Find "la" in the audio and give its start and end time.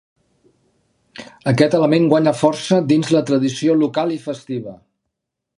3.17-3.25